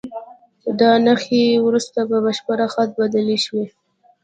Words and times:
دا 0.79 0.91
نښې 1.05 1.43
وروسته 1.65 1.99
په 2.09 2.17
بشپړ 2.25 2.59
خط 2.73 2.89
بدلې 2.99 3.37
شوې. 3.45 3.65